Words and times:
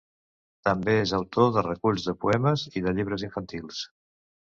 També 0.69 0.95
és 1.01 1.13
autor 1.17 1.53
de 1.59 1.65
reculls 1.69 2.09
de 2.09 2.17
poemes 2.25 2.67
i 2.83 2.87
de 2.89 2.99
llibres 3.01 3.31
infantils. 3.33 3.89